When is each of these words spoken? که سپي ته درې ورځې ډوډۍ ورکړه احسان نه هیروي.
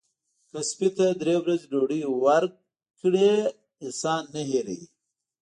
که 0.49 0.59
سپي 0.69 0.89
ته 0.97 1.05
درې 1.21 1.35
ورځې 1.41 1.65
ډوډۍ 1.71 2.01
ورکړه 2.23 3.29
احسان 3.83 4.23
نه 4.33 4.41
هیروي. 4.51 4.83